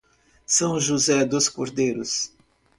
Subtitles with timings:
[0.47, 2.31] São José dos Cordeiros